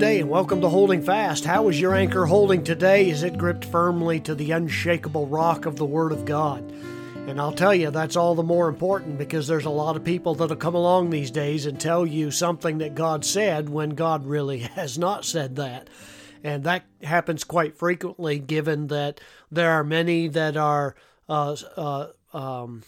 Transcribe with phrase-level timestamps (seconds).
[0.00, 1.44] day and welcome to Holding Fast.
[1.44, 3.10] How is your anchor holding today?
[3.10, 6.62] Is it gripped firmly to the unshakable rock of the Word of God?
[7.26, 10.34] And I'll tell you, that's all the more important because there's a lot of people
[10.34, 14.58] that'll come along these days and tell you something that God said when God really
[14.74, 15.88] has not said that.
[16.42, 20.94] And that happens quite frequently, given that there are many that are
[21.28, 22.84] uh, uh, um,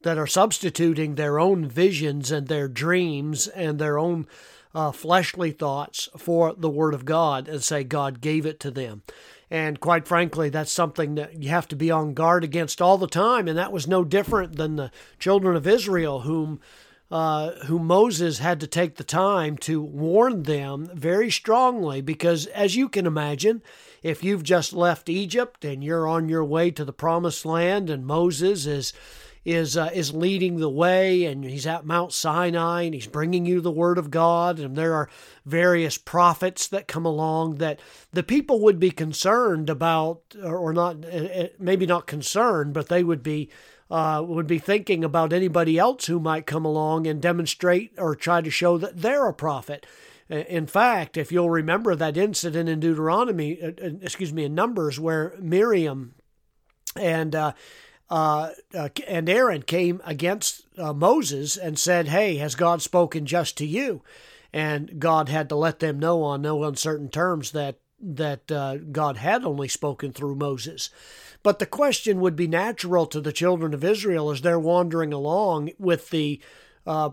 [0.00, 4.26] that are substituting their own visions and their dreams and their own
[4.74, 9.02] uh, fleshly thoughts for the Word of God and say God gave it to them.
[9.50, 13.06] And quite frankly, that's something that you have to be on guard against all the
[13.06, 13.48] time.
[13.48, 16.58] And that was no different than the children of Israel, whom
[17.12, 22.74] uh, whom Moses had to take the time to warn them very strongly, because as
[22.74, 23.62] you can imagine,
[24.02, 28.06] if you've just left Egypt and you're on your way to the promised land, and
[28.06, 28.94] Moses is
[29.44, 33.60] is uh, is leading the way, and he's at Mount Sinai, and he's bringing you
[33.60, 35.10] the word of God, and there are
[35.44, 37.78] various prophets that come along that
[38.14, 43.04] the people would be concerned about, or not, uh, uh, maybe not concerned, but they
[43.04, 43.50] would be.
[43.92, 48.40] Uh, would be thinking about anybody else who might come along and demonstrate or try
[48.40, 49.84] to show that they're a prophet.
[50.30, 55.34] In fact, if you'll remember that incident in Deuteronomy, uh, excuse me, in Numbers, where
[55.38, 56.14] Miriam
[56.96, 57.52] and uh,
[58.12, 63.56] uh, uh, and Aaron came against uh, Moses and said, Hey, has God spoken just
[63.58, 64.02] to you?
[64.52, 69.16] And God had to let them know on no uncertain terms that that uh, God
[69.16, 70.90] had only spoken through Moses.
[71.42, 75.70] But the question would be natural to the children of Israel as they're wandering along
[75.78, 76.40] with the
[76.86, 77.10] uh,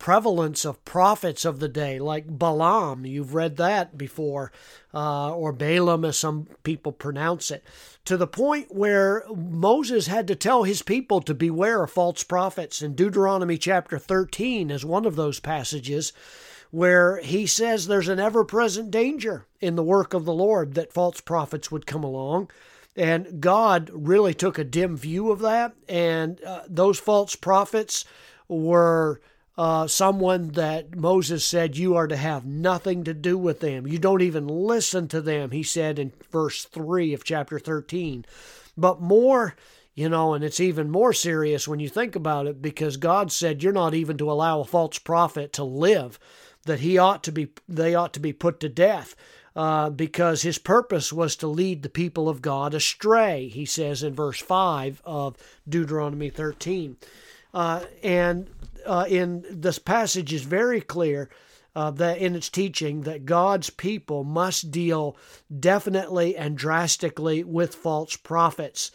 [0.00, 3.04] prevalence of prophets of the day, like Balaam.
[3.04, 4.50] You've read that before,
[4.92, 7.62] uh, or Balaam, as some people pronounce it,
[8.06, 12.82] to the point where Moses had to tell his people to beware of false prophets.
[12.82, 16.12] In Deuteronomy chapter 13 is one of those passages
[16.70, 20.92] where he says there's an ever present danger in the work of the Lord that
[20.92, 22.50] false prophets would come along.
[22.96, 25.74] And God really took a dim view of that.
[25.88, 28.04] And uh, those false prophets
[28.48, 29.20] were
[29.56, 33.86] uh, someone that Moses said, You are to have nothing to do with them.
[33.86, 38.24] You don't even listen to them, he said in verse 3 of chapter 13.
[38.76, 39.56] But more,
[39.94, 43.62] you know, and it's even more serious when you think about it because God said
[43.62, 46.18] you're not even to allow a false prophet to live,
[46.64, 49.14] that he ought to be, they ought to be put to death.
[49.56, 54.14] Uh, because his purpose was to lead the people of God astray, he says in
[54.14, 55.36] verse 5 of
[55.68, 56.96] Deuteronomy 13.
[57.52, 58.48] Uh, and
[58.86, 61.28] uh, in this passage is very clear
[61.74, 65.16] uh, that in its teaching that God's people must deal
[65.58, 68.90] definitely and drastically with false prophets.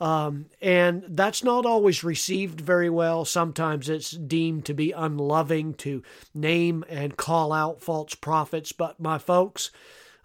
[0.00, 3.24] Um, and that's not always received very well.
[3.24, 6.02] Sometimes it's deemed to be unloving to
[6.34, 8.72] name and call out false prophets.
[8.72, 9.70] But, my folks,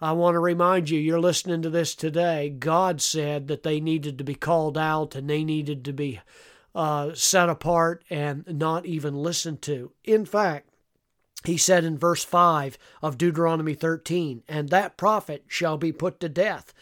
[0.01, 2.49] I want to remind you, you're listening to this today.
[2.49, 6.19] God said that they needed to be called out and they needed to be
[6.73, 9.91] uh, set apart and not even listened to.
[10.03, 10.69] In fact,
[11.45, 16.29] he said in verse 5 of Deuteronomy 13, and that prophet shall be put to
[16.29, 16.73] death.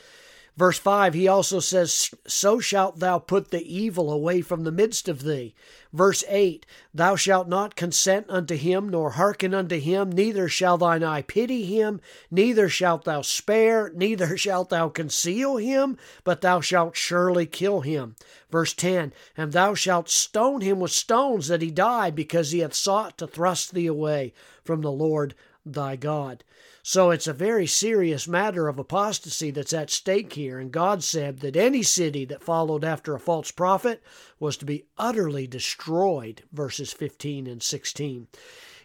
[0.58, 5.08] Verse 5, he also says, So shalt thou put the evil away from the midst
[5.08, 5.54] of thee.
[5.94, 11.04] Verse 8, Thou shalt not consent unto him, nor hearken unto him, neither shall thine
[11.04, 12.02] eye pity him,
[12.32, 18.16] neither shalt thou spare, neither shalt thou conceal him, but thou shalt surely kill him.
[18.50, 22.74] Verse 10, And thou shalt stone him with stones that he die, because he hath
[22.74, 26.44] sought to thrust thee away from the Lord thy God.
[26.90, 30.58] So it's a very serious matter of apostasy that's at stake here.
[30.58, 34.02] And God said that any city that followed after a false prophet
[34.40, 38.28] was to be utterly destroyed, verses 15 and 16.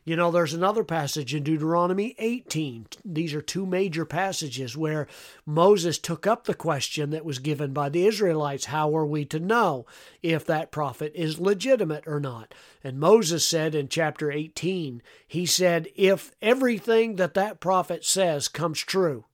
[0.04, 2.86] You know, there's another passage in Deuteronomy 18.
[3.04, 5.06] These are two major passages where
[5.46, 9.38] Moses took up the question that was given by the Israelites How are we to
[9.38, 9.86] know
[10.20, 12.52] if that prophet is legitimate or not?
[12.82, 18.80] And Moses said in chapter 18, he said, If everything that that prophet says comes
[18.80, 19.26] true,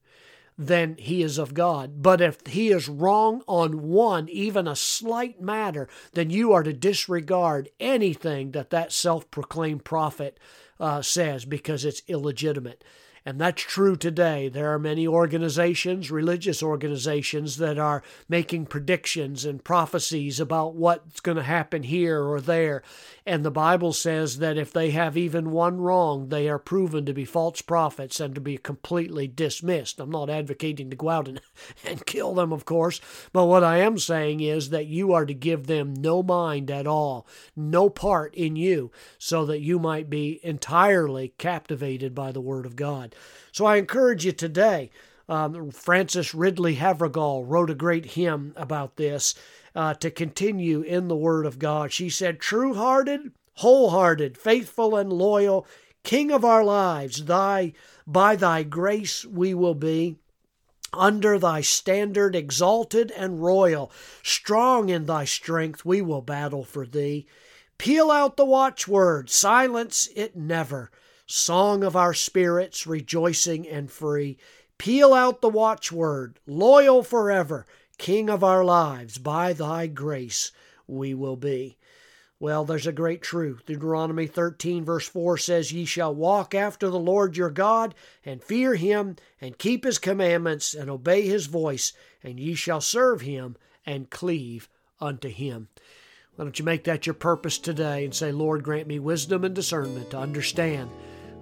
[0.58, 2.02] then he is of God.
[2.02, 6.72] But if he is wrong on one, even a slight matter, then you are to
[6.72, 10.38] disregard anything that that self proclaimed prophet
[10.81, 12.82] uh, says because it's illegitimate.
[13.28, 14.48] And that's true today.
[14.48, 21.36] There are many organizations, religious organizations, that are making predictions and prophecies about what's going
[21.36, 22.82] to happen here or there.
[23.26, 27.12] And the Bible says that if they have even one wrong, they are proven to
[27.12, 30.00] be false prophets and to be completely dismissed.
[30.00, 31.42] I'm not advocating to go out and,
[31.84, 32.98] and kill them, of course,
[33.34, 36.86] but what I am saying is that you are to give them no mind at
[36.86, 42.64] all, no part in you, so that you might be entirely captivated by the Word
[42.64, 43.14] of God.
[43.53, 44.91] So I encourage you today.
[45.29, 49.35] Um, Frances Ridley Havergal wrote a great hymn about this
[49.75, 51.93] uh, to continue in the Word of God.
[51.93, 55.67] She said, True hearted, wholehearted, faithful, and loyal,
[56.05, 57.75] King of our lives, thy
[58.06, 60.17] by thy grace we will be
[60.93, 63.93] under thy standard exalted and royal,
[64.23, 67.26] strong in thy strength, we will battle for thee.
[67.76, 70.91] Peal out the watchword, silence it never.
[71.30, 74.38] Song of our spirits, rejoicing and free.
[74.78, 77.66] Peal out the watchword, loyal forever.
[77.98, 80.52] King of our lives, by thy grace
[80.86, 81.76] we will be.
[82.40, 83.66] Well, there's a great truth.
[83.66, 88.76] Deuteronomy 13, verse 4 says, Ye shall walk after the Lord your God, and fear
[88.76, 91.92] him, and keep his commandments, and obey his voice,
[92.22, 93.54] and ye shall serve him,
[93.84, 94.66] and cleave
[94.98, 95.69] unto him.
[96.36, 99.54] Why don't you make that your purpose today and say, Lord, grant me wisdom and
[99.54, 100.88] discernment to understand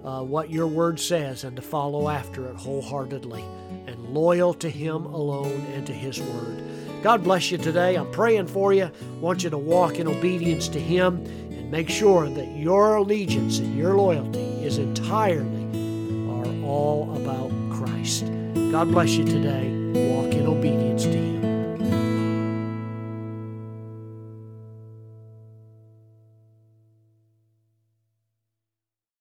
[0.03, 3.43] uh, what your word says and to follow after it wholeheartedly
[3.87, 6.63] and loyal to him alone and to his word.
[7.03, 7.95] God bless you today.
[7.95, 8.89] I'm praying for you.
[9.21, 11.17] Want you to walk in obedience to Him
[11.51, 15.65] and make sure that your allegiance and your loyalty is entirely
[16.29, 18.25] are all about Christ.
[18.71, 19.71] God bless you today.